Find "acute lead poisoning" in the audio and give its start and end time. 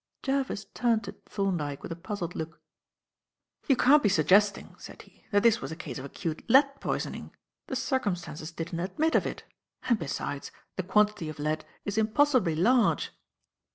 6.05-7.35